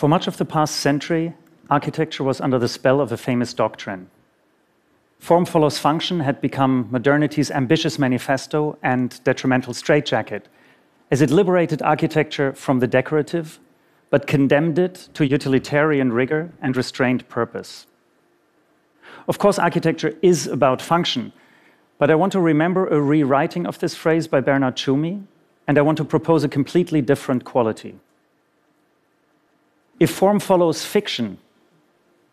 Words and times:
For 0.00 0.08
much 0.08 0.26
of 0.26 0.38
the 0.38 0.46
past 0.46 0.76
century, 0.76 1.34
architecture 1.68 2.24
was 2.24 2.40
under 2.40 2.58
the 2.58 2.68
spell 2.68 3.02
of 3.02 3.12
a 3.12 3.18
famous 3.18 3.52
doctrine. 3.52 4.08
Form 5.18 5.44
follows 5.44 5.78
function 5.78 6.20
had 6.20 6.40
become 6.40 6.88
modernity's 6.90 7.50
ambitious 7.50 7.98
manifesto 7.98 8.78
and 8.82 9.22
detrimental 9.24 9.74
straitjacket, 9.74 10.48
as 11.10 11.20
it 11.20 11.28
liberated 11.28 11.82
architecture 11.82 12.54
from 12.54 12.78
the 12.78 12.86
decorative, 12.86 13.58
but 14.08 14.26
condemned 14.26 14.78
it 14.78 15.10
to 15.12 15.26
utilitarian 15.26 16.14
rigor 16.14 16.50
and 16.62 16.78
restrained 16.78 17.28
purpose. 17.28 17.86
Of 19.28 19.36
course, 19.36 19.58
architecture 19.58 20.14
is 20.22 20.46
about 20.46 20.80
function, 20.80 21.30
but 21.98 22.10
I 22.10 22.14
want 22.14 22.32
to 22.32 22.40
remember 22.40 22.86
a 22.86 23.02
rewriting 23.02 23.66
of 23.66 23.78
this 23.80 23.94
phrase 23.96 24.26
by 24.28 24.40
Bernard 24.40 24.76
Tschumi, 24.76 25.24
and 25.68 25.76
I 25.76 25.82
want 25.82 25.98
to 25.98 26.06
propose 26.06 26.42
a 26.42 26.48
completely 26.48 27.02
different 27.02 27.44
quality. 27.44 27.96
If 30.00 30.10
form 30.10 30.40
follows 30.40 30.84
fiction, 30.84 31.38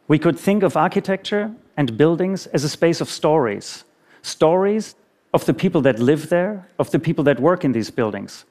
we 0.08 0.18
could 0.18 0.40
think 0.40 0.64
of 0.64 0.78
architecture 0.78 1.52
and 1.76 1.98
buildings 1.98 2.48
as 2.48 2.64
a 2.64 2.70
space 2.70 3.02
of 3.02 3.10
stories 3.10 3.84
stories 4.24 4.96
of 5.34 5.46
the 5.46 5.54
people 5.54 5.82
that 5.82 6.00
live 6.00 6.30
there, 6.30 6.68
of 6.80 6.92
the 6.92 7.00
people 7.00 7.24
that 7.24 7.40
work 7.40 7.64
in 7.64 7.72
these 7.72 7.92
buildings. 7.92 8.46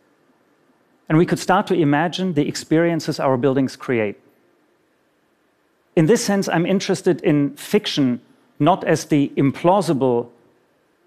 And 1.08 1.18
we 1.18 1.26
could 1.26 1.38
start 1.38 1.66
to 1.66 1.74
imagine 1.74 2.34
the 2.34 2.48
experiences 2.48 3.20
our 3.20 3.36
buildings 3.36 3.76
create. 3.76 4.16
In 5.94 6.06
this 6.06 6.24
sense, 6.24 6.48
I'm 6.48 6.66
interested 6.66 7.20
in 7.22 7.56
fiction 7.56 8.20
not 8.58 8.84
as 8.84 9.06
the 9.06 9.32
implausible, 9.36 10.28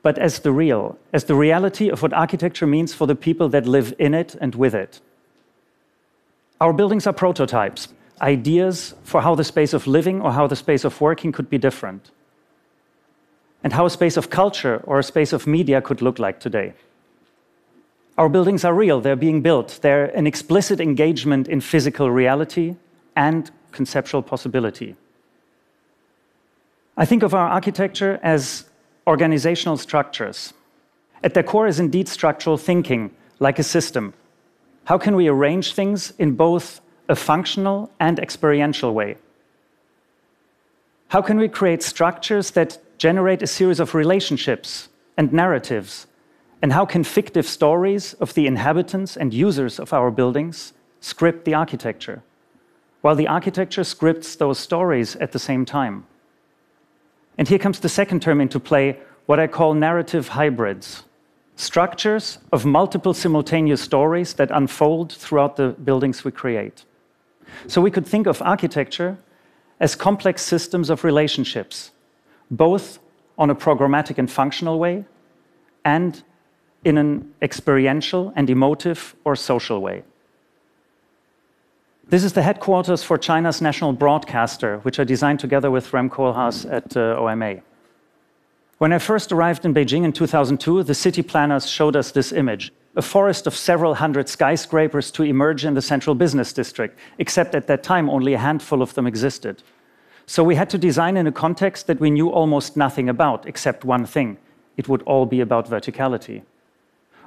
but 0.04 0.18
as 0.18 0.40
the 0.40 0.52
real, 0.52 0.98
as 1.14 1.24
the 1.26 1.36
reality 1.36 1.90
of 1.90 2.02
what 2.02 2.14
architecture 2.14 2.68
means 2.68 2.94
for 2.94 3.08
the 3.08 3.16
people 3.16 3.50
that 3.50 3.66
live 3.66 3.94
in 3.98 4.14
it 4.14 4.36
and 4.40 4.56
with 4.56 4.76
it. 4.76 5.02
Our 6.62 6.74
buildings 6.74 7.08
are 7.08 7.14
prototypes, 7.14 7.88
ideas 8.22 8.94
for 9.04 9.22
how 9.22 9.36
the 9.36 9.44
space 9.44 9.74
of 9.74 9.88
living 9.88 10.22
or 10.22 10.32
how 10.32 10.48
the 10.48 10.56
space 10.56 10.84
of 10.84 11.00
working 11.02 11.32
could 11.32 11.50
be 11.50 11.58
different, 11.58 12.12
and 13.64 13.74
how 13.74 13.86
a 13.86 13.90
space 13.90 14.18
of 14.18 14.30
culture 14.30 14.82
or 14.86 15.00
a 15.00 15.04
space 15.04 15.34
of 15.34 15.48
media 15.48 15.82
could 15.82 16.02
look 16.02 16.20
like 16.20 16.40
today. 16.40 16.74
Our 18.18 18.30
buildings 18.30 18.66
are 18.66 18.74
real, 18.74 19.00
they're 19.02 19.16
being 19.16 19.42
built, 19.42 19.80
they're 19.82 20.06
an 20.18 20.28
explicit 20.28 20.82
engagement 20.82 21.48
in 21.48 21.62
physical 21.62 22.12
reality 22.12 22.76
and 23.16 23.50
conceptual 23.72 24.22
possibility. 24.22 24.96
I 26.98 27.06
think 27.06 27.24
of 27.24 27.34
our 27.34 27.48
architecture 27.48 28.20
as 28.22 28.66
organizational 29.08 29.78
structures. 29.78 30.54
At 31.24 31.34
their 31.34 31.44
core 31.44 31.68
is 31.68 31.80
indeed 31.80 32.08
structural 32.08 32.58
thinking, 32.58 33.12
like 33.40 33.58
a 33.58 33.64
system. 33.64 34.14
How 34.84 34.98
can 34.98 35.16
we 35.16 35.28
arrange 35.28 35.74
things 35.74 36.12
in 36.20 36.36
both 36.36 36.82
a 37.10 37.16
functional 37.16 37.92
and 38.00 38.20
experiential 38.20 38.94
way? 38.94 39.18
How 41.10 41.22
can 41.22 41.38
we 41.38 41.50
create 41.50 41.82
structures 41.82 42.52
that 42.52 42.78
generate 42.98 43.42
a 43.42 43.48
series 43.48 43.80
of 43.80 43.96
relationships 43.96 44.90
and 45.18 45.34
narratives? 45.34 46.08
And 46.62 46.72
how 46.72 46.86
can 46.86 47.04
fictive 47.04 47.48
stories 47.48 48.14
of 48.14 48.34
the 48.36 48.46
inhabitants 48.46 49.18
and 49.18 49.34
users 49.34 49.80
of 49.80 49.92
our 49.92 50.12
buildings 50.12 50.74
script 51.02 51.46
the 51.46 51.54
architecture, 51.54 52.22
while 53.02 53.16
the 53.16 53.28
architecture 53.28 53.84
scripts 53.84 54.36
those 54.36 54.60
stories 54.60 55.16
at 55.16 55.32
the 55.32 55.40
same 55.40 55.66
time? 55.66 56.06
And 57.38 57.48
here 57.48 57.60
comes 57.60 57.80
the 57.80 57.90
second 57.90 58.22
term 58.22 58.40
into 58.40 58.60
play, 58.60 59.00
what 59.26 59.40
I 59.40 59.48
call 59.48 59.74
narrative 59.74 60.30
hybrids 60.30 61.04
structures 61.60 62.38
of 62.54 62.66
multiple 62.66 63.14
simultaneous 63.14 63.82
stories 63.82 64.34
that 64.36 64.50
unfold 64.50 65.12
throughout 65.12 65.58
the 65.58 65.68
buildings 65.84 66.24
we 66.24 66.32
create. 66.32 66.86
So 67.68 67.82
we 67.82 67.92
could 67.92 68.06
think 68.06 68.28
of 68.28 68.42
architecture 68.42 69.18
as 69.80 69.96
complex 69.96 70.42
systems 70.42 70.90
of 70.90 71.04
relationships, 71.04 71.92
both 72.52 73.00
on 73.38 73.50
a 73.50 73.56
programmatic 73.56 74.18
and 74.18 74.30
functional 74.30 74.80
way 74.80 75.06
and 75.86 76.24
in 76.84 76.98
an 76.98 77.34
experiential 77.42 78.34
and 78.36 78.50
emotive 78.50 79.16
or 79.24 79.36
social 79.36 79.82
way. 79.82 80.04
This 82.10 82.24
is 82.24 82.34
the 82.34 82.42
headquarters 82.42 83.04
for 83.04 83.18
China's 83.18 83.62
national 83.62 83.94
broadcaster, 83.94 84.80
which 84.80 85.00
I 85.00 85.04
designed 85.04 85.40
together 85.40 85.70
with 85.70 85.94
Rem 85.94 86.10
Koolhaas 86.10 86.72
at 86.72 86.98
uh, 86.98 87.16
OMA. 87.20 87.58
When 88.80 88.94
I 88.94 88.98
first 88.98 89.32
arrived 89.32 89.66
in 89.66 89.74
Beijing 89.74 90.06
in 90.06 90.14
2002, 90.14 90.84
the 90.84 90.96
city 90.96 91.22
planners 91.22 91.70
showed 91.70 91.96
us 91.96 92.12
this 92.12 92.32
image 92.32 92.72
a 93.00 93.02
forest 93.02 93.48
of 93.48 93.56
several 93.56 93.96
hundred 93.96 94.28
skyscrapers 94.28 95.10
to 95.10 95.24
emerge 95.24 95.64
in 95.64 95.74
the 95.74 95.82
central 95.82 96.16
business 96.16 96.52
district, 96.52 97.00
except 97.18 97.56
at 97.56 97.66
that 97.66 97.82
time 97.82 98.10
only 98.10 98.34
a 98.34 98.38
handful 98.38 98.82
of 98.82 98.94
them 98.94 99.08
existed. 99.08 99.64
So 100.26 100.44
we 100.44 100.56
had 100.56 100.70
to 100.72 100.78
design 100.78 101.16
in 101.16 101.26
a 101.26 101.32
context 101.32 101.88
that 101.88 102.02
we 102.02 102.12
knew 102.12 102.30
almost 102.30 102.76
nothing 102.76 103.08
about, 103.08 103.48
except 103.48 103.86
one 103.86 104.06
thing 104.06 104.38
it 104.76 104.90
would 104.90 105.02
all 105.04 105.26
be 105.26 105.40
about 105.40 105.70
verticality. 105.70 106.42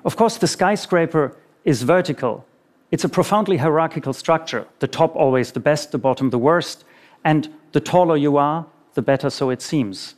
Of 0.04 0.14
course, 0.14 0.36
the 0.36 0.46
skyscraper 0.46 1.34
is 1.64 1.82
vertical, 1.82 2.44
it's 2.90 3.04
a 3.04 3.08
profoundly 3.08 3.56
hierarchical 3.56 4.12
structure. 4.12 4.66
The 4.80 4.88
top 4.88 5.16
always 5.16 5.52
the 5.52 5.60
best, 5.60 5.92
the 5.92 5.98
bottom 5.98 6.28
the 6.28 6.38
worst, 6.38 6.84
and 7.24 7.48
the 7.72 7.80
taller 7.80 8.18
you 8.18 8.36
are, 8.36 8.66
the 8.92 9.00
better 9.00 9.30
so 9.30 9.48
it 9.48 9.62
seems. 9.62 10.16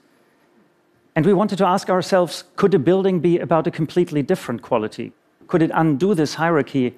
And 1.15 1.25
we 1.25 1.33
wanted 1.33 1.59
to 1.59 1.67
ask 1.67 1.89
ourselves 1.89 2.43
could 2.57 2.75
a 2.75 2.81
building 2.81 3.21
be 3.21 3.39
about 3.39 3.69
a 3.69 3.71
completely 3.71 4.23
different 4.23 4.61
quality? 4.61 5.13
Could 5.47 5.63
it 5.63 5.71
undo 5.75 6.15
this 6.15 6.35
hierarchy? 6.35 6.95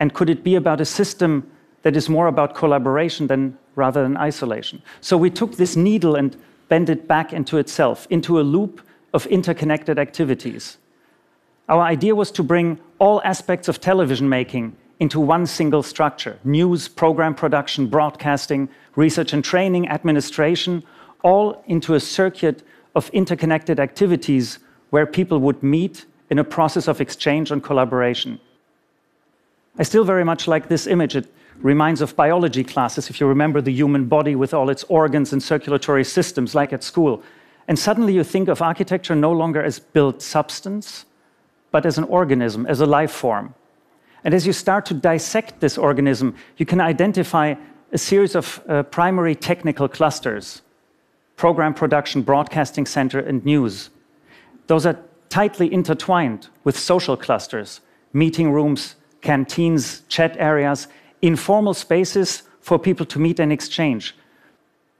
And 0.00 0.12
could 0.12 0.30
it 0.30 0.44
be 0.44 0.54
about 0.54 0.80
a 0.80 0.84
system 0.84 1.50
that 1.82 1.96
is 1.96 2.08
more 2.08 2.26
about 2.26 2.54
collaboration 2.54 3.26
than 3.26 3.56
rather 3.74 4.02
than 4.02 4.16
isolation? 4.16 4.82
So 5.00 5.16
we 5.16 5.30
took 5.30 5.56
this 5.56 5.76
needle 5.76 6.16
and 6.16 6.36
bent 6.68 6.88
it 6.88 7.06
back 7.06 7.32
into 7.32 7.58
itself, 7.58 8.06
into 8.10 8.40
a 8.40 8.42
loop 8.42 8.80
of 9.14 9.26
interconnected 9.26 9.98
activities. 9.98 10.78
Our 11.68 11.82
idea 11.82 12.14
was 12.14 12.30
to 12.32 12.42
bring 12.42 12.78
all 12.98 13.20
aspects 13.24 13.68
of 13.68 13.80
television 13.80 14.28
making 14.28 14.76
into 14.98 15.20
one 15.20 15.46
single 15.46 15.82
structure 15.82 16.38
news, 16.44 16.88
program 16.88 17.34
production, 17.34 17.86
broadcasting, 17.86 18.68
research 18.94 19.32
and 19.32 19.44
training, 19.44 19.88
administration, 19.88 20.82
all 21.22 21.62
into 21.66 21.94
a 21.94 22.00
circuit 22.00 22.62
of 22.94 23.10
interconnected 23.10 23.78
activities 23.80 24.58
where 24.90 25.06
people 25.06 25.38
would 25.38 25.62
meet 25.62 26.06
in 26.30 26.38
a 26.38 26.44
process 26.44 26.88
of 26.88 27.00
exchange 27.00 27.50
and 27.50 27.62
collaboration. 27.62 28.40
I 29.78 29.82
still 29.82 30.04
very 30.04 30.24
much 30.24 30.48
like 30.48 30.68
this 30.68 30.86
image. 30.86 31.16
It 31.16 31.32
reminds 31.60 32.00
of 32.00 32.16
biology 32.16 32.64
classes, 32.64 33.10
if 33.10 33.20
you 33.20 33.26
remember 33.26 33.60
the 33.60 33.72
human 33.72 34.06
body 34.06 34.34
with 34.34 34.54
all 34.54 34.70
its 34.70 34.84
organs 34.84 35.32
and 35.32 35.42
circulatory 35.42 36.04
systems, 36.04 36.54
like 36.54 36.72
at 36.72 36.82
school. 36.82 37.22
And 37.68 37.78
suddenly 37.78 38.14
you 38.14 38.24
think 38.24 38.48
of 38.48 38.62
architecture 38.62 39.14
no 39.14 39.32
longer 39.32 39.62
as 39.62 39.78
built 39.78 40.22
substance, 40.22 41.04
but 41.70 41.84
as 41.84 41.98
an 41.98 42.04
organism, 42.04 42.66
as 42.66 42.80
a 42.80 42.86
life 42.86 43.10
form. 43.10 43.54
And 44.24 44.34
as 44.34 44.46
you 44.46 44.52
start 44.52 44.86
to 44.86 44.94
dissect 44.94 45.60
this 45.60 45.78
organism, 45.78 46.34
you 46.56 46.66
can 46.66 46.80
identify 46.80 47.54
a 47.92 47.98
series 47.98 48.34
of 48.34 48.60
uh, 48.68 48.82
primary 48.82 49.34
technical 49.34 49.88
clusters 49.88 50.62
program 51.36 51.74
production, 51.74 52.22
broadcasting 52.22 52.86
center, 52.86 53.18
and 53.18 53.44
news. 53.44 53.90
Those 54.68 54.86
are 54.86 54.98
tightly 55.28 55.72
intertwined 55.72 56.48
with 56.64 56.78
social 56.78 57.16
clusters, 57.16 57.80
meeting 58.12 58.52
rooms, 58.52 58.96
canteens, 59.20 60.02
chat 60.08 60.36
areas, 60.38 60.88
informal 61.22 61.74
spaces 61.74 62.42
for 62.60 62.78
people 62.78 63.06
to 63.06 63.18
meet 63.18 63.40
and 63.40 63.52
exchange. 63.52 64.14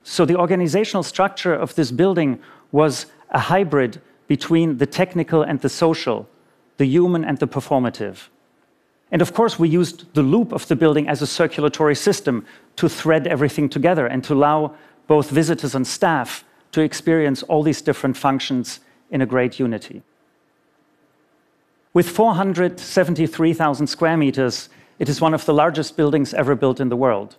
So 0.02 0.24
the 0.24 0.36
organizational 0.36 1.02
structure 1.02 1.54
of 1.54 1.74
this 1.74 1.90
building 1.90 2.38
was 2.72 3.06
a 3.30 3.38
hybrid 3.38 4.00
between 4.28 4.78
the 4.78 4.86
technical 4.86 5.42
and 5.42 5.60
the 5.60 5.68
social, 5.68 6.28
the 6.76 6.86
human 6.86 7.24
and 7.24 7.38
the 7.38 7.48
performative. 7.48 8.28
And 9.10 9.22
of 9.22 9.34
course, 9.34 9.58
we 9.58 9.68
used 9.68 10.12
the 10.14 10.22
loop 10.22 10.52
of 10.52 10.66
the 10.68 10.76
building 10.76 11.08
as 11.08 11.22
a 11.22 11.26
circulatory 11.26 11.94
system 11.94 12.44
to 12.76 12.88
thread 12.88 13.26
everything 13.26 13.68
together 13.68 14.06
and 14.06 14.22
to 14.24 14.34
allow 14.34 14.74
both 15.06 15.30
visitors 15.30 15.74
and 15.74 15.86
staff 15.86 16.44
to 16.72 16.80
experience 16.80 17.42
all 17.44 17.62
these 17.62 17.80
different 17.80 18.16
functions 18.16 18.80
in 19.10 19.22
a 19.22 19.26
great 19.26 19.60
unity. 19.60 20.02
With 21.96 22.10
473,000 22.10 23.86
square 23.86 24.18
meters, 24.18 24.68
it 24.98 25.08
is 25.08 25.22
one 25.22 25.32
of 25.32 25.46
the 25.46 25.54
largest 25.54 25.96
buildings 25.96 26.34
ever 26.34 26.54
built 26.54 26.78
in 26.78 26.90
the 26.90 26.94
world. 26.94 27.36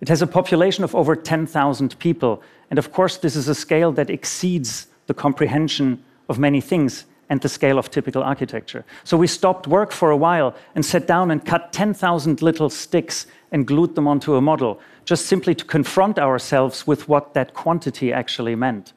It 0.00 0.08
has 0.08 0.20
a 0.20 0.26
population 0.26 0.82
of 0.82 0.96
over 0.96 1.14
10,000 1.14 1.96
people, 2.00 2.42
and 2.70 2.78
of 2.80 2.90
course, 2.90 3.18
this 3.18 3.36
is 3.36 3.46
a 3.46 3.54
scale 3.54 3.92
that 3.92 4.10
exceeds 4.10 4.88
the 5.06 5.14
comprehension 5.14 6.02
of 6.28 6.40
many 6.40 6.60
things 6.60 7.04
and 7.28 7.40
the 7.40 7.48
scale 7.48 7.78
of 7.78 7.88
typical 7.88 8.20
architecture. 8.24 8.84
So 9.04 9.16
we 9.16 9.28
stopped 9.28 9.68
work 9.68 9.92
for 9.92 10.10
a 10.10 10.16
while 10.16 10.56
and 10.74 10.84
sat 10.84 11.06
down 11.06 11.30
and 11.30 11.46
cut 11.46 11.72
10,000 11.72 12.42
little 12.42 12.70
sticks 12.70 13.28
and 13.52 13.64
glued 13.64 13.94
them 13.94 14.08
onto 14.08 14.34
a 14.34 14.40
model, 14.40 14.80
just 15.04 15.26
simply 15.26 15.54
to 15.54 15.64
confront 15.64 16.18
ourselves 16.18 16.84
with 16.84 17.08
what 17.08 17.34
that 17.34 17.54
quantity 17.54 18.12
actually 18.12 18.56
meant. 18.56 18.92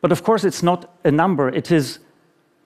But 0.00 0.12
of 0.12 0.22
course, 0.22 0.44
it's 0.44 0.62
not 0.62 0.90
a 1.04 1.10
number, 1.10 1.50
it 1.50 1.70
is 1.70 1.98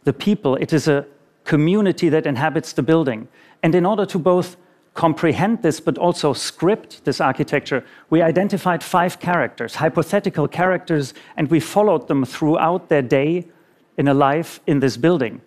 the 0.04 0.12
people, 0.12 0.54
it 0.54 0.72
is 0.72 0.86
a 0.86 1.04
community 1.46 2.08
that 2.10 2.26
inhabits 2.26 2.72
the 2.72 2.82
building. 2.82 3.28
And 3.62 3.74
in 3.74 3.86
order 3.86 4.04
to 4.06 4.18
both 4.18 4.56
comprehend 4.94 5.62
this, 5.62 5.80
but 5.80 5.98
also 5.98 6.32
script 6.32 7.04
this 7.04 7.20
architecture, 7.20 7.84
we 8.10 8.22
identified 8.22 8.82
five 8.82 9.20
characters, 9.20 9.76
hypothetical 9.76 10.48
characters, 10.48 11.14
and 11.36 11.50
we 11.50 11.60
followed 11.60 12.08
them 12.08 12.24
throughout 12.24 12.88
their 12.88 13.02
day 13.02 13.46
in 13.96 14.08
a 14.08 14.14
life 14.14 14.60
in 14.66 14.80
this 14.80 14.96
building. 14.96 15.40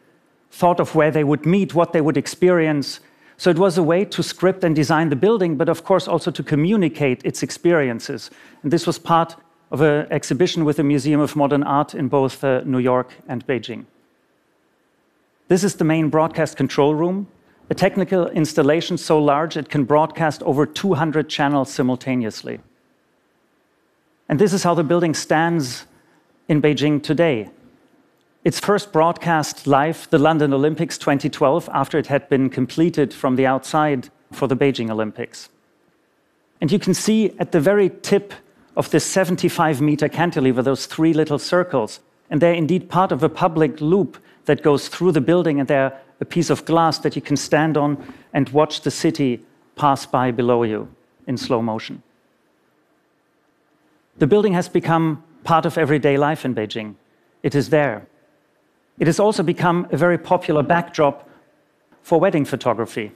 Thought 0.51 0.79
of 0.79 0.95
where 0.95 1.11
they 1.11 1.23
would 1.23 1.45
meet, 1.45 1.73
what 1.73 1.93
they 1.93 2.01
would 2.01 2.17
experience. 2.17 2.99
So 3.37 3.49
it 3.49 3.57
was 3.57 3.77
a 3.77 3.83
way 3.83 4.05
to 4.05 4.23
script 4.23 4.63
and 4.63 4.75
design 4.75 5.09
the 5.09 5.15
building, 5.15 5.57
but 5.57 5.69
of 5.69 5.83
course 5.83 6.07
also 6.07 6.31
to 6.31 6.43
communicate 6.43 7.21
its 7.25 7.43
experiences. 7.43 8.31
And 8.63 8.71
this 8.71 8.87
was 8.87 8.99
part 8.99 9.35
of 9.71 9.81
an 9.81 10.07
exhibition 10.11 10.65
with 10.65 10.77
the 10.77 10.83
Museum 10.83 11.19
of 11.19 11.35
Modern 11.35 11.63
Art 11.63 11.93
in 11.93 12.07
both 12.07 12.43
uh, 12.43 12.61
New 12.65 12.79
York 12.79 13.13
and 13.27 13.45
Beijing. 13.45 13.85
This 15.49 15.63
is 15.63 15.75
the 15.75 15.83
main 15.83 16.09
broadcast 16.09 16.57
control 16.57 16.93
room, 16.93 17.27
a 17.71 17.73
technical 17.73 18.27
installation 18.27 18.97
so 18.99 19.17
large 19.17 19.57
it 19.57 19.67
can 19.67 19.83
broadcast 19.83 20.43
over 20.43 20.67
200 20.67 21.27
channels 21.27 21.73
simultaneously. 21.73 22.59
And 24.29 24.37
this 24.37 24.53
is 24.53 24.61
how 24.61 24.75
the 24.75 24.83
building 24.83 25.15
stands 25.15 25.87
in 26.47 26.61
Beijing 26.61 27.01
today. 27.01 27.49
Its 28.43 28.59
first 28.59 28.93
broadcast 28.93 29.65
live, 29.65 30.07
the 30.11 30.19
London 30.19 30.53
Olympics 30.53 30.99
2012, 30.99 31.67
after 31.73 31.97
it 31.97 32.05
had 32.05 32.29
been 32.29 32.51
completed 32.51 33.11
from 33.11 33.35
the 33.35 33.47
outside 33.47 34.09
for 34.31 34.47
the 34.47 34.55
Beijing 34.55 34.91
Olympics. 34.91 35.49
And 36.61 36.71
you 36.71 36.77
can 36.77 36.93
see 36.93 37.35
at 37.39 37.53
the 37.53 37.59
very 37.59 37.89
tip 37.89 38.33
of 38.77 38.91
this 38.91 39.03
75 39.03 39.81
meter 39.81 40.09
cantilever, 40.09 40.61
those 40.61 40.85
three 40.85 41.11
little 41.11 41.39
circles, 41.39 42.01
and 42.29 42.39
they're 42.39 42.53
indeed 42.53 42.87
part 42.87 43.11
of 43.11 43.23
a 43.23 43.29
public 43.29 43.81
loop 43.81 44.19
that 44.49 44.63
goes 44.63 44.87
through 44.87 45.11
the 45.11 45.21
building, 45.21 45.59
and 45.59 45.67
they're 45.67 45.95
a 46.19 46.25
piece 46.25 46.49
of 46.49 46.65
glass 46.65 46.97
that 46.97 47.15
you 47.15 47.21
can 47.21 47.37
stand 47.37 47.77
on 47.77 48.03
and 48.33 48.49
watch 48.49 48.81
the 48.81 48.89
city 48.89 49.45
pass 49.75 50.07
by 50.07 50.31
below 50.31 50.63
you 50.63 50.87
in 51.27 51.37
slow 51.37 51.61
motion. 51.61 52.01
The 54.17 54.25
building 54.25 54.53
has 54.53 54.67
become 54.67 55.23
part 55.43 55.67
of 55.67 55.77
everyday 55.77 56.17
life 56.17 56.45
in 56.45 56.55
Beijing. 56.55 56.95
It 57.43 57.53
is 57.53 57.69
there. 57.69 58.07
It 58.97 59.05
has 59.05 59.19
also 59.19 59.43
become 59.43 59.87
a 59.91 59.97
very 59.97 60.17
popular 60.17 60.63
backdrop 60.63 61.29
for 62.01 62.19
wedding 62.19 62.43
photography. 62.43 63.11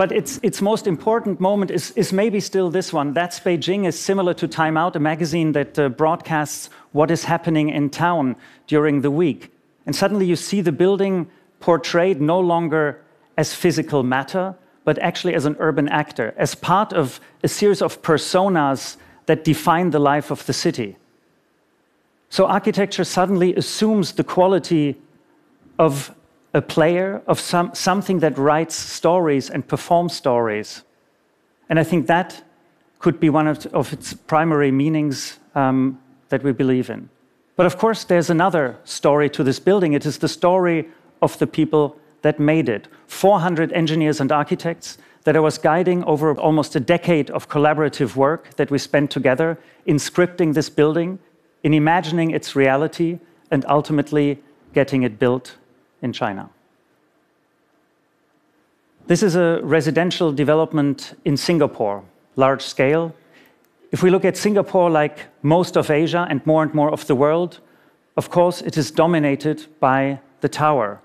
But 0.00 0.12
its, 0.12 0.40
its 0.42 0.62
most 0.62 0.86
important 0.86 1.40
moment 1.40 1.70
is, 1.70 1.90
is 1.90 2.10
maybe 2.10 2.40
still 2.40 2.70
this 2.70 2.90
one. 2.90 3.12
That's 3.12 3.38
Beijing 3.38 3.86
is 3.86 3.98
similar 3.98 4.32
to 4.32 4.48
Time 4.48 4.78
Out, 4.78 4.96
a 4.96 4.98
magazine 4.98 5.52
that 5.52 5.78
uh, 5.78 5.90
broadcasts 5.90 6.70
what 6.92 7.10
is 7.10 7.24
happening 7.24 7.68
in 7.68 7.90
town 7.90 8.36
during 8.66 9.02
the 9.02 9.10
week. 9.10 9.52
And 9.84 9.94
suddenly 9.94 10.24
you 10.24 10.36
see 10.36 10.62
the 10.62 10.72
building 10.72 11.28
portrayed 11.58 12.18
no 12.18 12.40
longer 12.40 13.02
as 13.36 13.52
physical 13.52 14.02
matter, 14.02 14.54
but 14.84 14.98
actually 15.00 15.34
as 15.34 15.44
an 15.44 15.54
urban 15.58 15.86
actor, 15.90 16.32
as 16.38 16.54
part 16.54 16.94
of 16.94 17.20
a 17.42 17.48
series 17.48 17.82
of 17.82 18.00
personas 18.00 18.96
that 19.26 19.44
define 19.44 19.90
the 19.90 19.98
life 19.98 20.30
of 20.30 20.46
the 20.46 20.54
city. 20.54 20.96
So 22.30 22.46
architecture 22.46 23.04
suddenly 23.04 23.54
assumes 23.54 24.12
the 24.12 24.24
quality 24.24 24.96
of 25.78 26.14
a 26.52 26.60
player, 26.60 27.22
of 27.26 27.38
some, 27.38 27.74
something 27.74 28.18
that 28.20 28.36
writes 28.36 28.74
stories 28.74 29.50
and 29.50 29.66
performs 29.66 30.14
stories. 30.14 30.82
And 31.68 31.78
I 31.78 31.84
think 31.84 32.06
that 32.08 32.42
could 32.98 33.20
be 33.20 33.30
one 33.30 33.46
of, 33.46 33.66
of 33.66 33.92
its 33.92 34.12
primary 34.12 34.70
meanings 34.70 35.38
um, 35.54 36.00
that 36.28 36.42
we 36.42 36.52
believe 36.52 36.90
in. 36.90 37.08
But 37.56 37.66
of 37.66 37.78
course, 37.78 38.04
there's 38.04 38.30
another 38.30 38.78
story 38.84 39.30
to 39.30 39.44
this 39.44 39.60
building. 39.60 39.92
It 39.92 40.06
is 40.06 40.18
the 40.18 40.28
story 40.28 40.88
of 41.22 41.38
the 41.38 41.46
people 41.46 41.96
that 42.22 42.40
made 42.40 42.68
it 42.68 42.88
400 43.06 43.72
engineers 43.72 44.20
and 44.20 44.32
architects 44.32 44.98
that 45.24 45.36
I 45.36 45.40
was 45.40 45.58
guiding 45.58 46.02
over 46.04 46.34
almost 46.38 46.74
a 46.74 46.80
decade 46.80 47.30
of 47.30 47.48
collaborative 47.48 48.16
work 48.16 48.56
that 48.56 48.70
we 48.70 48.78
spent 48.78 49.10
together 49.10 49.58
in 49.86 49.96
scripting 49.96 50.54
this 50.54 50.70
building, 50.70 51.18
in 51.62 51.74
imagining 51.74 52.30
its 52.30 52.56
reality, 52.56 53.18
and 53.50 53.64
ultimately 53.66 54.42
getting 54.72 55.02
it 55.02 55.18
built 55.18 55.56
in 56.02 56.12
China. 56.12 56.50
This 59.06 59.22
is 59.22 59.34
a 59.34 59.60
residential 59.62 60.32
development 60.32 61.14
in 61.24 61.36
Singapore, 61.36 62.04
large 62.36 62.62
scale. 62.62 63.14
If 63.90 64.02
we 64.02 64.10
look 64.10 64.24
at 64.24 64.36
Singapore, 64.36 64.88
like 64.88 65.26
most 65.42 65.76
of 65.76 65.90
Asia 65.90 66.26
and 66.30 66.44
more 66.46 66.62
and 66.62 66.72
more 66.74 66.92
of 66.92 67.06
the 67.06 67.16
world, 67.16 67.58
of 68.16 68.30
course, 68.30 68.60
it 68.62 68.76
is 68.76 68.90
dominated 68.90 69.66
by 69.80 70.20
the 70.42 70.48
tower, 70.48 71.00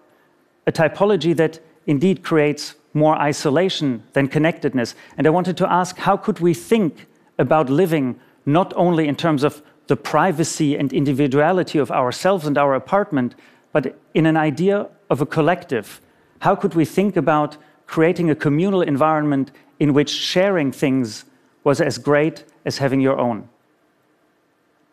a 0.68 0.72
typology 0.72 1.36
that 1.36 1.60
indeed 1.88 2.24
creates 2.24 2.76
more 2.94 3.16
isolation 3.16 4.04
than 4.14 4.28
connectedness. 4.28 4.96
And 5.18 5.28
I 5.28 5.30
wanted 5.30 5.58
to 5.58 5.72
ask 5.72 5.98
how 5.98 6.18
could 6.18 6.40
we 6.40 6.54
think 6.54 7.08
about 7.38 7.70
living 7.70 8.20
not 8.46 8.74
only 8.76 9.08
in 9.08 9.16
terms 9.16 9.44
of 9.44 9.62
the 9.88 9.96
privacy 9.96 10.78
and 10.78 10.92
individuality 10.94 11.78
of 11.78 11.92
ourselves 11.92 12.46
and 12.46 12.58
our 12.58 12.74
apartment, 12.74 13.36
but 13.76 13.94
in 14.14 14.26
an 14.26 14.38
idea 14.38 14.88
of 15.10 15.20
a 15.20 15.26
collective. 15.26 16.00
How 16.40 16.56
could 16.56 16.76
we 16.76 16.86
think 16.86 17.18
about 17.18 17.58
creating 17.88 18.30
a 18.30 18.36
communal 18.36 18.82
environment 18.82 19.52
in 19.82 19.94
which 19.94 20.10
sharing 20.10 20.72
things 20.72 21.26
was 21.66 21.82
as 21.82 21.98
great 21.98 22.46
as 22.64 22.78
having 22.78 23.02
your 23.02 23.20
own? 23.20 23.50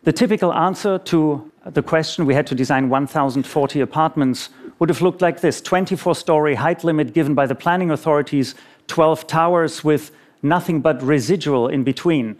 The 0.03 0.11
typical 0.11 0.53
answer 0.53 0.97
to 0.97 1.49
the 1.65 1.81
question 1.81 2.25
we 2.25 2.33
had 2.33 2.45
to 2.47 2.55
design 2.55 2.89
1,040 2.89 3.79
apartments 3.79 4.49
would 4.79 4.89
have 4.89 5.01
looked 5.01 5.21
like 5.21 5.39
this 5.39 5.61
24 5.61 6.13
story 6.13 6.55
height 6.55 6.83
limit 6.83 7.13
given 7.13 7.33
by 7.33 7.45
the 7.45 7.55
planning 7.55 7.89
authorities, 7.89 8.53
12 8.87 9.27
towers 9.27 9.85
with 9.85 10.11
nothing 10.41 10.81
but 10.81 11.01
residual 11.01 11.69
in 11.69 11.85
between. 11.85 12.37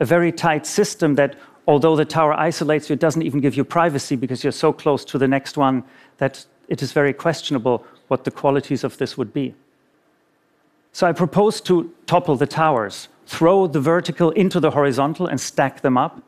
A 0.00 0.06
very 0.06 0.32
tight 0.32 0.66
system 0.66 1.16
that 1.16 1.36
although 1.66 1.96
the 1.96 2.04
tower 2.04 2.32
isolates 2.32 2.88
you, 2.88 2.94
it 2.94 3.00
doesn't 3.00 3.22
even 3.22 3.40
give 3.40 3.56
you 3.56 3.64
privacy 3.64 4.16
because 4.16 4.42
you're 4.42 4.52
so 4.52 4.72
close 4.72 5.04
to 5.04 5.18
the 5.18 5.28
next 5.28 5.56
one 5.56 5.84
that 6.18 6.44
it 6.68 6.82
is 6.82 6.92
very 6.92 7.12
questionable 7.12 7.84
what 8.08 8.24
the 8.24 8.30
qualities 8.30 8.84
of 8.84 8.96
this 8.98 9.16
would 9.16 9.32
be. 9.32 9.54
So 10.92 11.06
I 11.06 11.12
propose 11.12 11.60
to 11.62 11.92
topple 12.06 12.36
the 12.36 12.46
towers, 12.46 13.08
throw 13.26 13.66
the 13.66 13.80
vertical 13.80 14.30
into 14.30 14.60
the 14.60 14.70
horizontal 14.70 15.26
and 15.26 15.40
stack 15.40 15.80
them 15.80 15.96
up. 15.96 16.22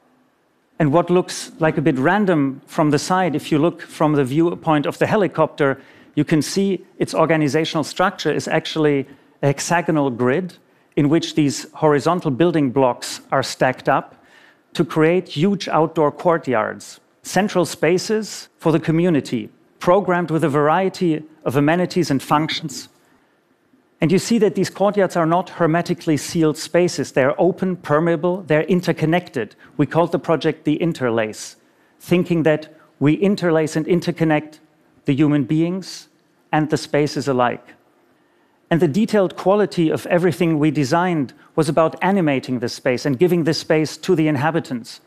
And 0.79 0.93
what 0.93 1.11
looks 1.11 1.53
like 1.61 1.77
a 1.77 1.83
bit 1.83 1.99
random 1.99 2.63
from 2.67 2.91
the 2.91 2.99
side, 2.99 3.37
if 3.37 3.53
you 3.53 3.59
look 3.59 3.83
from 3.83 4.15
the 4.15 4.25
viewpoint 4.25 4.87
of 4.87 4.99
the 4.99 5.07
helicopter, 5.07 5.81
you 6.15 6.25
can 6.25 6.43
see 6.43 6.85
its 6.99 7.15
organizational 7.15 7.85
structure 7.85 8.33
is 8.33 8.49
actually 8.49 9.07
a 9.43 9.49
hexagonal 9.49 10.11
grid 10.11 10.57
in 10.97 11.09
which 11.09 11.35
these 11.35 11.67
horizontal 11.75 12.31
building 12.31 12.71
blocks 12.71 13.21
are 13.31 13.43
stacked 13.43 13.89
up 13.89 14.24
to 14.75 14.85
create 14.85 15.29
huge 15.29 15.69
outdoor 15.69 16.13
courtyards, 16.13 17.01
central 17.23 17.65
spaces 17.65 18.49
for 18.59 18.73
the 18.73 18.81
community, 18.81 19.49
programmed 19.79 20.31
with 20.31 20.45
a 20.45 20.49
variety 20.49 21.23
of 21.45 21.57
amenities 21.57 22.11
and 22.11 22.23
functions. 22.23 22.89
And 24.01 24.13
you 24.13 24.19
see 24.19 24.39
that 24.39 24.55
these 24.55 24.71
courtyards 24.71 25.17
are 25.17 25.27
not 25.27 25.51
hermetically 25.51 26.17
sealed 26.17 26.59
spaces. 26.59 27.13
They're 27.13 27.41
open, 27.41 27.77
permeable, 27.77 28.43
they're 28.43 28.65
interconnected. 28.65 29.57
We 29.77 29.87
called 29.87 30.13
the 30.13 30.19
project 30.19 30.65
the 30.65 30.77
interlace, 30.77 31.57
thinking 32.01 32.43
that 32.43 32.75
we 32.99 33.15
interlace 33.15 33.77
and 33.77 33.87
interconnect 33.87 34.59
the 35.05 35.15
human 35.15 35.45
beings 35.45 36.09
and 36.53 36.71
the 36.71 36.77
spaces 36.77 37.29
alike. 37.29 37.75
And 38.71 38.81
the 38.81 38.89
detailed 38.89 39.37
quality 39.37 39.91
of 39.91 40.07
everything 40.07 40.59
we 40.59 40.71
designed 40.71 41.33
was 41.55 41.69
about 41.69 41.97
animating 42.03 42.59
this 42.59 42.73
space 42.73 43.07
and 43.07 43.19
giving 43.19 43.45
this 43.45 43.59
space 43.59 43.97
to 43.99 44.15
the 44.15 44.29
inhabitants. 44.29 45.01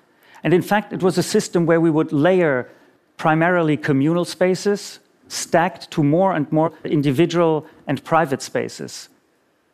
And 0.44 0.54
in 0.54 0.62
fact, 0.62 0.94
it 0.94 1.04
was 1.04 1.18
a 1.18 1.24
system 1.24 1.66
where 1.66 1.82
we 1.82 1.90
would 1.90 2.14
layer 2.14 2.70
primarily 3.18 3.76
communal 3.76 4.26
spaces 4.26 5.00
stacked 5.28 5.92
to 5.92 6.04
more 6.04 6.34
and 6.34 6.50
more 6.52 6.72
individual 6.86 7.66
and 7.88 8.04
private 8.04 8.42
spaces. 8.42 9.10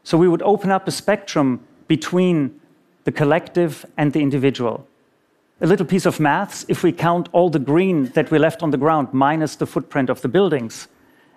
So 0.04 0.18
we 0.18 0.28
would 0.28 0.42
open 0.42 0.72
up 0.72 0.88
a 0.88 0.92
spectrum 0.92 1.60
between 1.88 2.60
the 3.04 3.12
collective 3.12 3.86
and 3.98 4.14
the 4.14 4.22
individual. 4.22 4.88
A 5.62 5.68
little 5.68 5.86
piece 5.86 6.06
of 6.06 6.20
maths 6.20 6.66
if 6.68 6.84
we 6.84 6.92
count 6.92 7.30
all 7.32 7.50
the 7.50 7.60
green 7.60 8.06
that 8.16 8.32
we 8.32 8.40
left 8.40 8.64
on 8.64 8.72
the 8.72 8.78
ground 8.78 9.10
minus 9.14 9.56
the 9.56 9.68
footprint 9.68 10.10
of 10.10 10.22
the 10.22 10.28
buildings, 10.28 10.88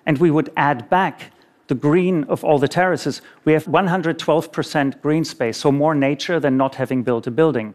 and 0.06 0.18
we 0.18 0.30
would 0.30 0.50
add 0.56 0.88
back 0.88 1.32
the 1.68 1.74
green 1.74 2.24
of 2.24 2.44
all 2.44 2.58
the 2.58 2.68
terraces, 2.68 3.22
we 3.44 3.52
have 3.52 3.64
112% 3.64 5.00
green 5.02 5.24
space, 5.24 5.58
so 5.58 5.72
more 5.72 5.94
nature 5.94 6.38
than 6.38 6.56
not 6.56 6.76
having 6.76 7.02
built 7.02 7.26
a 7.26 7.30
building. 7.30 7.74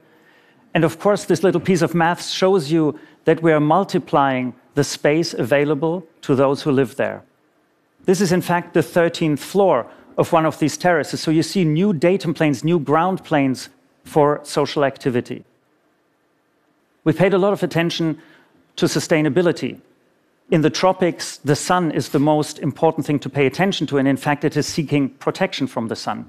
And 0.74 0.84
of 0.84 1.00
course, 1.00 1.26
this 1.26 1.44
little 1.44 1.62
piece 1.62 1.82
of 1.82 1.94
math 1.94 2.26
shows 2.28 2.72
you 2.72 2.98
that 3.26 3.44
we 3.44 3.52
are 3.52 3.60
multiplying 3.60 4.54
the 4.76 4.84
space 4.84 5.34
available 5.34 6.06
to 6.22 6.36
those 6.36 6.62
who 6.62 6.72
live 6.72 6.96
there. 6.96 7.24
This 8.06 8.22
is, 8.22 8.32
in 8.32 8.42
fact, 8.42 8.74
the 8.74 8.80
13th 8.80 9.40
floor 9.40 9.86
of 10.18 10.32
one 10.32 10.46
of 10.46 10.60
these 10.60 10.78
terraces. 10.78 11.22
So 11.22 11.32
you 11.32 11.44
see 11.44 11.66
new 11.66 11.94
datum 11.94 12.34
planes, 12.34 12.64
new 12.64 12.80
ground 12.80 13.24
planes 13.24 13.70
for 14.04 14.40
social 14.44 14.84
activity. 14.84 15.44
We 17.04 17.14
paid 17.14 17.34
a 17.34 17.38
lot 17.38 17.54
of 17.54 17.64
attention 17.64 18.20
to 18.78 18.86
sustainability. 18.86 19.80
In 20.52 20.62
the 20.62 20.70
tropics, 20.70 21.38
the 21.38 21.56
sun 21.56 21.92
is 21.92 22.10
the 22.10 22.20
most 22.20 22.60
important 22.60 23.06
thing 23.06 23.20
to 23.20 23.30
pay 23.30 23.46
attention 23.46 23.88
to, 23.88 23.98
and 23.98 24.06
in 24.06 24.18
fact, 24.18 24.44
it 24.44 24.58
is 24.58 24.68
seeking 24.68 25.08
protection 25.10 25.66
from 25.66 25.88
the 25.88 25.96
sun. 25.96 26.26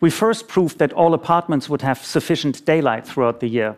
We 0.00 0.08
first 0.08 0.48
proved 0.48 0.78
that 0.78 0.94
all 0.94 1.12
apartments 1.12 1.68
would 1.68 1.82
have 1.82 1.98
sufficient 1.98 2.64
daylight 2.64 3.06
throughout 3.06 3.40
the 3.40 3.48
year. 3.48 3.76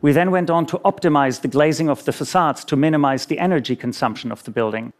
We 0.00 0.12
then 0.12 0.30
went 0.30 0.48
on 0.48 0.64
to 0.66 0.78
optimize 0.78 1.42
the 1.42 1.48
glazing 1.48 1.90
of 1.90 2.06
the 2.06 2.12
facades 2.12 2.64
to 2.64 2.76
minimize 2.76 3.26
the 3.26 3.38
energy 3.38 3.76
consumption 3.76 4.32
of 4.32 4.42
the 4.44 4.50
building. 4.50 4.94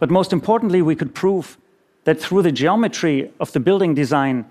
But 0.00 0.10
most 0.10 0.32
importantly, 0.32 0.82
we 0.82 0.96
could 0.96 1.14
prove 1.14 1.56
that 2.04 2.20
through 2.20 2.42
the 2.42 2.52
geometry 2.52 3.30
of 3.38 3.52
the 3.52 3.60
building 3.60 3.94
design, 3.94 4.44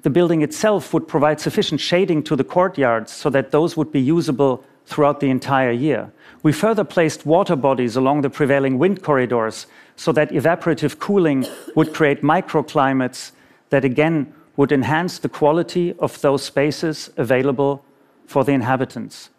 the 0.00 0.10
building 0.10 0.40
itself 0.40 0.94
would 0.94 1.06
provide 1.06 1.40
sufficient 1.40 1.80
shading 1.80 2.22
to 2.22 2.36
the 2.36 2.44
courtyards 2.44 3.12
so 3.12 3.28
that 3.30 3.50
those 3.50 3.76
would 3.76 3.92
be 3.92 4.00
usable 4.00 4.64
throughout 4.88 5.20
the 5.20 5.30
entire 5.30 5.70
year. 5.70 6.10
We 6.42 6.52
further 6.52 6.84
placed 6.84 7.26
water 7.26 7.56
bodies 7.56 7.94
along 7.94 8.22
the 8.22 8.30
prevailing 8.30 8.78
wind 8.78 9.02
corridors 9.02 9.66
so 9.96 10.12
that 10.12 10.30
evaporative 10.30 10.98
cooling 10.98 11.46
would 11.74 11.92
create 11.92 12.22
microclimates 12.22 13.32
that 13.70 13.84
again 13.84 14.32
would 14.56 14.72
enhance 14.72 15.18
the 15.18 15.28
quality 15.28 15.94
of 15.98 16.20
those 16.20 16.42
spaces 16.42 17.10
available 17.16 17.84
for 18.26 18.44
the 18.44 18.52
inhabitants. 18.52 19.30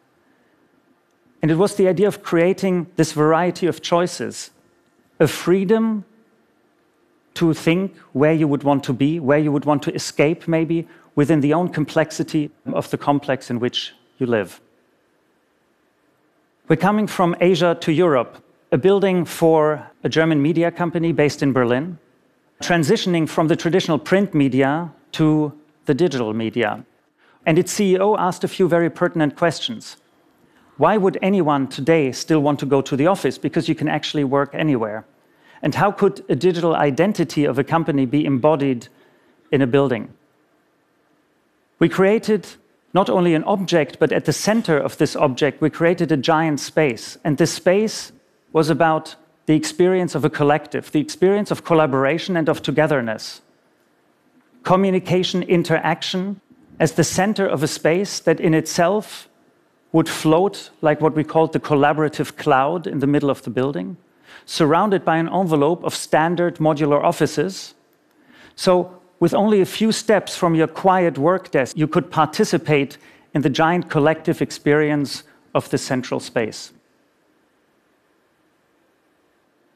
And 1.42 1.50
it 1.50 1.56
was 1.56 1.76
the 1.76 1.88
idea 1.88 2.08
of 2.08 2.22
creating 2.22 2.88
this 2.96 3.14
variety 3.14 3.66
of 3.66 3.82
choices, 3.82 4.52
a 5.20 5.28
freedom 5.28 6.06
to 7.36 7.54
think 7.54 7.96
where 8.14 8.34
you 8.34 8.48
would 8.48 8.64
want 8.64 8.84
to 8.84 8.94
be, 8.94 9.20
where 9.20 9.40
you 9.40 9.52
would 9.52 9.66
want 9.66 9.82
to 9.84 9.94
escape, 9.96 10.48
maybe, 10.48 10.88
within 11.16 11.42
the 11.42 11.54
own 11.54 11.70
complexity 11.70 12.52
of 12.74 12.90
the 12.92 12.98
complex 12.98 13.50
in 13.50 13.60
which 13.60 13.94
you 14.20 14.26
live. 14.26 14.60
We're 16.70 16.76
coming 16.76 17.08
from 17.08 17.36
Asia 17.42 17.76
to 17.82 17.92
Europe, 17.92 18.38
a 18.72 18.78
building 18.78 19.26
for 19.26 19.90
a 20.04 20.10
German 20.10 20.40
media 20.40 20.70
company 20.70 21.12
based 21.12 21.42
in 21.42 21.52
Berlin, 21.52 21.98
transitioning 22.62 23.28
from 23.28 23.48
the 23.48 23.56
traditional 23.56 23.98
print 23.98 24.36
media 24.36 24.94
to 25.14 25.52
the 25.86 25.96
digital 25.96 26.32
media. 26.32 26.86
And 27.48 27.58
its 27.58 27.74
CEO 27.74 28.16
asked 28.20 28.44
a 28.44 28.48
few 28.48 28.68
very 28.68 28.88
pertinent 28.88 29.36
questions. 29.36 29.98
Why 30.78 30.96
would 30.96 31.18
anyone 31.24 31.70
today 31.70 32.12
still 32.12 32.42
want 32.42 32.60
to 32.60 32.68
go 32.68 32.82
to 32.84 32.96
the 32.96 33.08
office? 33.08 33.40
Because 33.40 33.68
you 33.68 33.74
can 33.74 33.88
actually 33.88 34.24
work 34.24 34.52
anywhere. 34.54 35.08
And 35.64 35.74
how 35.74 35.92
could 35.92 36.24
a 36.30 36.36
digital 36.36 36.76
identity 36.76 37.46
of 37.46 37.58
a 37.58 37.64
company 37.64 38.06
be 38.06 38.26
embodied 38.26 38.90
in 39.52 39.64
a 39.64 39.68
building? 39.68 40.14
We 41.80 41.90
created 41.90 42.46
not 42.94 43.10
only 43.10 43.36
an 43.36 43.44
object, 43.44 44.00
but 44.00 44.12
at 44.12 44.26
the 44.26 44.34
center 44.34 44.78
of 44.78 44.98
this 44.98 45.16
object, 45.16 45.62
we 45.62 45.70
created 45.70 46.12
a 46.12 46.18
giant 46.18 46.60
space. 46.60 47.18
And 47.24 47.38
this 47.38 47.54
space 47.54 48.12
was 48.52 48.70
about 48.70 49.16
the 49.46 49.56
experience 49.56 50.16
of 50.16 50.26
a 50.26 50.30
collective, 50.30 50.92
the 50.92 51.00
experience 51.00 51.52
of 51.52 51.64
collaboration 51.64 52.36
and 52.36 52.50
of 52.50 52.62
togetherness. 52.62 53.42
Communication, 54.64 55.44
interaction 55.44 56.42
as 56.80 56.94
the 56.94 57.04
center 57.04 57.46
of 57.46 57.62
a 57.62 57.68
space 57.68 58.20
that 58.20 58.40
in 58.40 58.54
itself 58.54 59.28
would 59.92 60.08
float 60.08 60.70
like 60.82 61.02
what 61.02 61.16
we 61.16 61.24
called 61.24 61.54
the 61.54 61.60
collaborative 61.60 62.38
cloud 62.38 62.88
in 62.88 63.00
the 63.00 63.08
middle 63.08 63.30
of 63.30 63.42
the 63.44 63.50
building, 63.50 63.98
surrounded 64.46 65.04
by 65.04 65.18
an 65.18 65.30
envelope 65.30 65.84
of 65.84 65.96
standard 65.96 66.58
modular 66.58 67.04
offices. 67.04 67.74
So, 68.56 68.99
with 69.20 69.34
only 69.34 69.62
a 69.62 69.66
few 69.66 69.92
steps 69.92 70.36
from 70.36 70.56
your 70.56 70.68
quiet 70.68 71.18
work 71.18 71.52
desk, 71.52 71.78
you 71.78 71.88
could 71.88 72.10
participate 72.10 72.98
in 73.34 73.42
the 73.42 73.50
giant 73.50 73.90
collective 73.90 74.42
experience 74.42 75.24
of 75.54 75.70
the 75.70 75.78
central 75.78 76.20
space. 76.20 76.72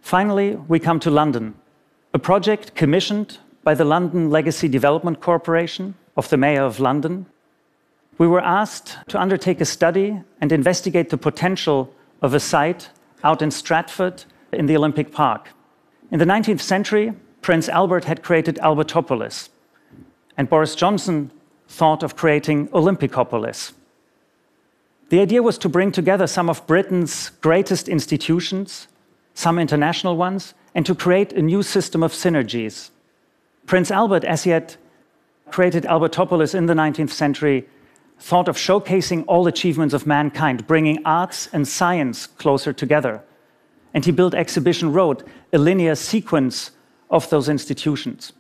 Finally, 0.02 0.56
we 0.68 0.80
come 0.80 1.00
to 1.00 1.10
London, 1.10 1.56
a 2.14 2.20
project 2.20 2.76
commissioned 2.76 3.38
by 3.64 3.74
the 3.74 3.86
London 3.86 4.30
Legacy 4.30 4.68
Development 4.68 5.20
Corporation 5.20 5.96
of 6.16 6.30
the 6.30 6.38
Mayor 6.38 6.64
of 6.64 6.80
London. 6.80 7.26
We 8.18 8.28
were 8.28 8.42
asked 8.42 8.98
to 9.08 9.20
undertake 9.20 9.62
a 9.62 9.66
study 9.66 10.22
and 10.42 10.52
investigate 10.52 11.10
the 11.10 11.18
potential 11.18 11.94
of 12.22 12.34
a 12.34 12.40
site 12.40 12.90
out 13.24 13.42
in 13.42 13.52
Stratford 13.52 14.26
in 14.52 14.66
the 14.66 14.76
Olympic 14.76 15.12
Park. 15.12 15.50
In 16.12 16.20
the 16.20 16.26
19th 16.26 16.62
century, 16.62 17.14
Prince 17.44 17.70
Albert 17.70 18.06
had 18.06 18.24
created 18.24 18.58
Albertopolis, 18.64 19.50
and 20.36 20.50
Boris 20.50 20.74
Johnson 20.74 21.30
thought 21.68 22.02
of 22.02 22.16
creating 22.16 22.70
Olympicopolis. 22.70 23.74
The 25.10 25.20
idea 25.20 25.44
was 25.44 25.60
to 25.60 25.70
bring 25.70 25.92
together 25.92 26.26
some 26.26 26.50
of 26.50 26.66
Britain's 26.66 27.30
greatest 27.42 27.88
institutions 27.88 28.88
some 29.34 29.60
international 29.60 30.16
ones, 30.16 30.54
and 30.76 30.86
to 30.86 30.96
create 30.96 31.34
a 31.34 31.42
new 31.42 31.64
system 31.64 32.04
of 32.04 32.14
synergies. 32.14 32.90
Prince 33.66 33.92
Albert, 33.92 34.24
as 34.24 34.44
he 34.44 34.52
had 34.52 34.76
created 35.52 35.86
Albertopolis 35.86 36.56
in 36.56 36.66
the 36.66 36.74
19th 36.74 37.12
century, 37.12 37.68
thought 38.20 38.48
of 38.48 38.58
showcasing 38.58 39.24
all 39.28 39.48
achievements 39.48 39.94
of 39.94 40.08
mankind, 40.08 40.66
bringing 40.68 41.04
arts 41.06 41.48
and 41.54 41.68
science 41.68 42.28
closer 42.28 42.74
together. 42.74 43.24
And 43.94 44.06
he 44.06 44.12
built 44.12 44.34
Exhibition 44.34 44.94
Road, 44.94 45.24
a 45.52 45.58
linear 45.58 45.96
sequence 45.96 46.72
of 47.14 47.30
those 47.30 47.48
institutions. 47.48 48.34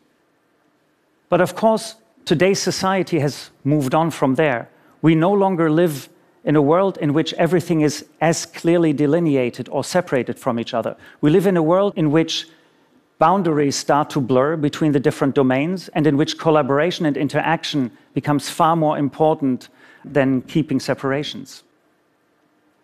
But 1.29 1.39
of 1.39 1.55
course, 1.55 1.95
today's 2.25 2.59
society 2.59 3.19
has 3.19 3.51
moved 3.63 3.93
on 3.93 4.11
from 4.11 4.35
there. 4.35 4.67
We 5.01 5.15
no 5.15 5.31
longer 5.31 5.69
live 5.69 6.09
in 6.43 6.55
a 6.55 6.61
world 6.61 6.97
in 6.97 7.13
which 7.13 7.33
everything 7.35 7.81
is 7.81 8.05
as 8.19 8.45
clearly 8.45 8.91
delineated 8.91 9.69
or 9.69 9.83
separated 9.83 10.37
from 10.39 10.59
each 10.59 10.73
other. 10.73 10.97
We 11.21 11.29
live 11.29 11.47
in 11.47 11.55
a 11.55 11.63
world 11.63 11.93
in 11.95 12.11
which 12.11 12.47
boundaries 13.19 13.75
start 13.75 14.09
to 14.09 14.19
blur 14.19 14.57
between 14.57 14.91
the 14.91 14.99
different 14.99 15.35
domains 15.35 15.89
and 15.89 16.07
in 16.07 16.17
which 16.17 16.37
collaboration 16.37 17.05
and 17.05 17.15
interaction 17.15 17.91
becomes 18.13 18.49
far 18.49 18.75
more 18.75 18.97
important 18.97 19.69
than 20.03 20.41
keeping 20.41 20.79
separations. 20.79 21.63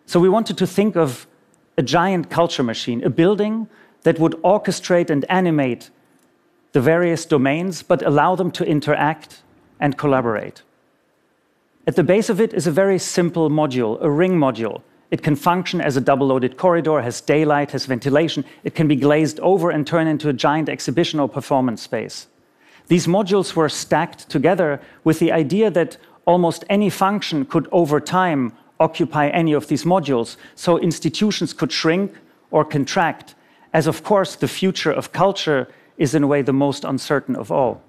So 0.06 0.20
we 0.20 0.30
wanted 0.30 0.58
to 0.60 0.68
think 0.68 0.96
of 0.96 1.28
a 1.78 1.82
giant 1.82 2.30
culture 2.30 2.64
machine, 2.64 3.04
a 3.04 3.10
building 3.10 3.68
that 4.04 4.20
would 4.20 4.34
orchestrate 4.44 5.10
and 5.10 5.26
animate 5.30 5.90
the 6.72 6.82
various 6.82 7.26
domains, 7.26 7.84
but 7.84 8.02
allow 8.04 8.36
them 8.36 8.52
to 8.52 8.66
interact 8.66 9.42
and 9.80 9.98
collaborate. 9.98 10.62
At 11.88 11.96
the 11.96 12.04
base 12.04 12.30
of 12.30 12.40
it 12.40 12.54
is 12.54 12.68
a 12.68 12.72
very 12.72 13.00
simple 13.00 13.50
module, 13.50 13.98
a 14.02 14.10
ring 14.12 14.38
module. 14.38 14.84
It 15.10 15.24
can 15.24 15.36
function 15.36 15.82
as 15.82 15.98
a 15.98 16.02
double 16.02 16.28
loaded 16.28 16.58
corridor, 16.58 17.02
has 17.02 17.22
daylight, 17.22 17.72
has 17.72 17.88
ventilation. 17.88 18.46
It 18.64 18.76
can 18.76 18.88
be 18.88 18.96
glazed 18.96 19.40
over 19.40 19.72
and 19.72 19.88
turn 19.88 20.06
into 20.06 20.30
a 20.30 20.34
giant 20.34 20.70
exhibition 20.70 21.20
or 21.20 21.28
performance 21.28 21.82
space. 21.82 22.28
These 22.88 23.08
modules 23.08 23.56
were 23.56 23.70
stacked 23.70 24.30
together 24.30 24.80
with 25.04 25.18
the 25.18 25.32
idea 25.32 25.72
that 25.72 25.98
almost 26.26 26.64
any 26.70 26.92
function 26.92 27.46
could, 27.46 27.68
over 27.72 28.00
time, 28.00 28.54
occupy 28.80 29.30
any 29.30 29.54
of 29.54 29.68
these 29.68 29.84
modules. 29.84 30.38
So 30.56 30.78
institutions 30.78 31.54
could 31.54 31.72
shrink 31.72 32.14
or 32.52 32.64
contract, 32.64 33.34
as 33.74 33.88
of 33.88 34.04
course 34.04 34.36
the 34.36 34.48
future 34.48 34.92
of 34.92 35.12
culture 35.12 35.68
is, 35.98 36.16
in 36.16 36.24
a 36.24 36.28
way, 36.28 36.42
the 36.42 36.54
most 36.54 36.84
uncertain 36.84 37.36
of 37.36 37.52
all. 37.52 37.82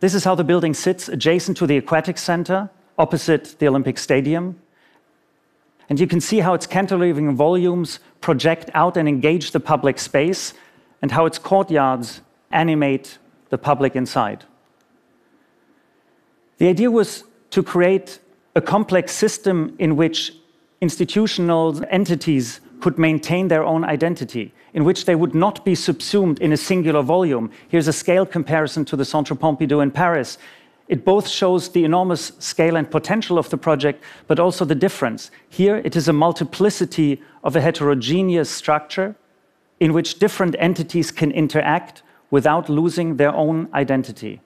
This 0.00 0.14
is 0.14 0.24
how 0.24 0.34
the 0.34 0.44
building 0.44 0.74
sits 0.74 1.08
adjacent 1.08 1.56
to 1.58 1.66
the 1.66 1.76
Aquatic 1.76 2.18
Center, 2.18 2.70
opposite 2.98 3.56
the 3.58 3.68
Olympic 3.68 3.98
Stadium. 3.98 4.60
And 5.88 6.00
you 6.00 6.06
can 6.06 6.20
see 6.20 6.40
how 6.40 6.54
its 6.54 6.66
cantilevering 6.66 7.34
volumes 7.34 8.00
project 8.20 8.70
out 8.74 8.96
and 8.96 9.08
engage 9.08 9.50
the 9.50 9.60
public 9.60 9.98
space, 9.98 10.54
and 11.02 11.10
how 11.10 11.26
its 11.26 11.38
courtyards 11.38 12.20
animate 12.50 13.18
the 13.50 13.58
public 13.58 13.96
inside. 13.96 14.44
The 16.58 16.68
idea 16.68 16.90
was 16.90 17.24
to 17.50 17.62
create 17.62 18.20
a 18.54 18.60
complex 18.60 19.12
system 19.12 19.74
in 19.78 19.96
which 19.96 20.32
institutional 20.80 21.82
entities 21.90 22.60
could 22.82 22.98
maintain 22.98 23.48
their 23.48 23.64
own 23.64 23.84
identity, 23.84 24.52
in 24.74 24.84
which 24.84 25.06
they 25.06 25.14
would 25.14 25.34
not 25.34 25.64
be 25.64 25.74
subsumed 25.74 26.38
in 26.40 26.52
a 26.52 26.56
singular 26.56 27.02
volume. 27.02 27.50
Here's 27.68 27.88
a 27.88 27.92
scale 27.92 28.26
comparison 28.26 28.84
to 28.86 28.96
the 28.96 29.04
Centre 29.04 29.36
Pompidou 29.36 29.82
in 29.82 29.90
Paris. 29.90 30.36
It 30.88 31.04
both 31.04 31.28
shows 31.28 31.70
the 31.70 31.84
enormous 31.84 32.32
scale 32.40 32.76
and 32.76 32.90
potential 32.90 33.38
of 33.38 33.48
the 33.48 33.56
project, 33.56 34.02
but 34.26 34.40
also 34.40 34.64
the 34.64 34.74
difference. 34.74 35.30
Here, 35.48 35.76
it 35.84 35.96
is 35.96 36.08
a 36.08 36.12
multiplicity 36.12 37.22
of 37.44 37.56
a 37.56 37.60
heterogeneous 37.60 38.50
structure 38.50 39.14
in 39.78 39.92
which 39.92 40.18
different 40.18 40.56
entities 40.58 41.10
can 41.10 41.30
interact 41.30 42.02
without 42.30 42.68
losing 42.68 43.16
their 43.16 43.34
own 43.34 43.68
identity. 43.72 44.40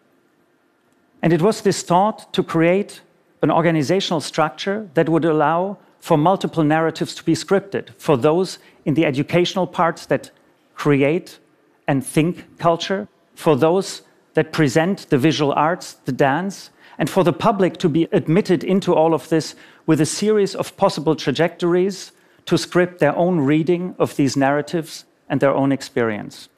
And 1.22 1.32
it 1.32 1.40
was 1.40 1.62
this 1.62 1.82
thought 1.82 2.32
to 2.34 2.42
create 2.42 3.00
an 3.42 3.50
organizational 3.50 4.20
structure 4.20 4.88
that 4.94 5.08
would 5.08 5.24
allow 5.24 5.78
for 6.06 6.16
multiple 6.16 6.62
narratives 6.62 7.16
to 7.16 7.24
be 7.24 7.32
scripted, 7.34 7.90
for 7.98 8.16
those 8.16 8.60
in 8.84 8.94
the 8.94 9.04
educational 9.04 9.66
parts 9.66 10.06
that 10.06 10.30
create 10.76 11.40
and 11.88 12.06
think 12.06 12.44
culture, 12.58 13.08
for 13.34 13.56
those 13.56 14.02
that 14.34 14.52
present 14.52 15.10
the 15.10 15.18
visual 15.18 15.52
arts, 15.54 15.94
the 16.04 16.12
dance, 16.12 16.70
and 16.96 17.10
for 17.10 17.24
the 17.24 17.32
public 17.32 17.76
to 17.76 17.88
be 17.88 18.06
admitted 18.12 18.62
into 18.62 18.94
all 18.94 19.14
of 19.14 19.28
this 19.30 19.56
with 19.84 20.00
a 20.00 20.06
series 20.06 20.54
of 20.54 20.76
possible 20.76 21.16
trajectories 21.16 22.12
to 22.44 22.56
script 22.56 23.00
their 23.00 23.16
own 23.16 23.40
reading 23.40 23.96
of 23.98 24.14
these 24.14 24.36
narratives 24.36 25.06
and 25.28 25.40
their 25.40 25.52
own 25.52 25.72
experience. 25.72 26.48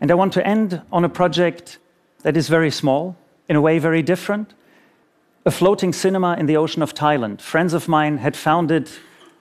And 0.00 0.10
I 0.10 0.14
want 0.14 0.32
to 0.32 0.46
end 0.46 0.80
on 0.90 1.04
a 1.04 1.10
project 1.10 1.76
that 2.22 2.38
is 2.38 2.48
very 2.48 2.70
small, 2.70 3.16
in 3.50 3.56
a 3.56 3.60
way 3.60 3.78
very 3.78 4.00
different. 4.00 4.54
A 5.46 5.50
floating 5.50 5.92
cinema 5.92 6.36
in 6.38 6.46
the 6.46 6.56
ocean 6.56 6.82
of 6.82 6.94
Thailand. 6.94 7.40
Friends 7.40 7.72
of 7.72 7.88
mine 7.88 8.18
had 8.18 8.36
founded 8.36 8.90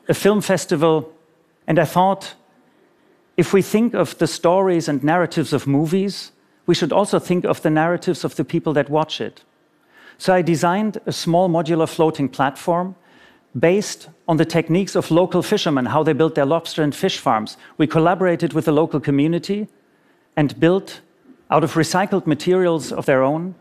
a 0.08 0.14
film 0.14 0.42
festival, 0.42 1.14
and 1.68 1.78
I 1.78 1.86
thought 1.86 2.36
if 3.36 3.54
we 3.54 3.62
think 3.62 3.94
of 3.94 4.18
the 4.18 4.28
stories 4.28 4.88
and 4.88 5.04
narratives 5.04 5.54
of 5.54 5.68
movies, 5.68 6.32
we 6.66 6.76
should 6.76 6.94
also 6.94 7.20
think 7.20 7.46
of 7.46 7.62
the 7.62 7.70
narratives 7.70 8.24
of 8.24 8.36
the 8.36 8.46
people 8.46 8.74
that 8.74 8.90
watch 8.90 9.20
it. 9.20 9.44
So 10.18 10.34
I 10.34 10.42
designed 10.42 11.00
a 11.06 11.12
small 11.12 11.50
modular 11.50 11.88
floating 11.88 12.30
platform 12.30 12.96
based 13.58 14.10
on 14.28 14.38
the 14.38 14.46
techniques 14.46 14.96
of 14.96 15.12
local 15.12 15.42
fishermen, 15.42 15.88
how 15.88 16.04
they 16.04 16.14
built 16.14 16.36
their 16.36 16.46
lobster 16.46 16.84
and 16.84 16.96
fish 16.96 17.18
farms. 17.18 17.58
We 17.78 17.88
collaborated 17.88 18.54
with 18.54 18.66
the 18.66 18.72
local 18.72 19.00
community 19.00 19.68
and 20.36 20.60
built, 20.60 21.02
out 21.50 21.64
of 21.64 21.74
recycled 21.74 22.28
materials 22.28 22.92
of 22.92 23.06
their 23.06 23.24
own, 23.24 23.56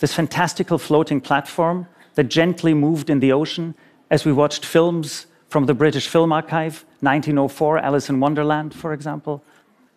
this 0.00 0.14
fantastical 0.14 0.78
floating 0.78 1.20
platform 1.20 1.86
that 2.14 2.24
gently 2.24 2.74
moved 2.74 3.08
in 3.08 3.20
the 3.20 3.32
ocean 3.32 3.74
as 4.10 4.24
we 4.24 4.32
watched 4.32 4.64
films 4.64 5.26
from 5.48 5.66
the 5.66 5.74
British 5.74 6.08
Film 6.08 6.32
Archive, 6.32 6.84
1904, 7.00 7.78
Alice 7.78 8.08
in 8.08 8.18
Wonderland, 8.18 8.74
for 8.74 8.92
example. 8.92 9.42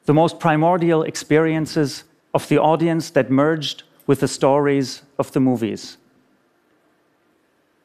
The 0.05 0.13
most 0.13 0.39
primordial 0.39 1.03
experiences 1.03 2.03
of 2.33 2.47
the 2.49 2.57
audience 2.57 3.09
that 3.11 3.31
merged 3.31 3.83
with 4.05 4.19
the 4.19 4.27
stories 4.27 5.03
of 5.17 5.31
the 5.31 5.39
movies. 5.39 5.97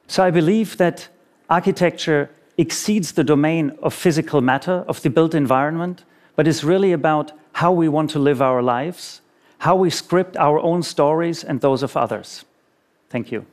So 0.07 0.23
I 0.23 0.31
believe 0.31 0.77
that 0.77 1.07
architecture 1.49 2.29
exceeds 2.57 3.13
the 3.13 3.23
domain 3.23 3.71
of 3.81 3.93
physical 3.93 4.41
matter, 4.41 4.83
of 4.87 5.01
the 5.01 5.09
built 5.09 5.33
environment, 5.33 6.03
but 6.35 6.47
is 6.47 6.63
really 6.63 6.91
about 6.91 7.31
how 7.53 7.71
we 7.71 7.87
want 7.87 8.09
to 8.11 8.19
live 8.19 8.41
our 8.41 8.61
lives, 8.61 9.21
how 9.59 9.75
we 9.75 9.89
script 9.89 10.35
our 10.37 10.59
own 10.59 10.83
stories 10.83 11.43
and 11.43 11.61
those 11.61 11.83
of 11.83 11.95
others. 11.95 12.45
Thank 13.09 13.31
you. 13.31 13.45